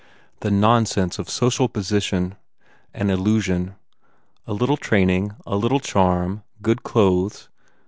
[0.39, 2.33] The nonsense of social position!
[2.91, 3.75] An illusion.
[4.47, 7.49] A little training, a little charm, good clothes.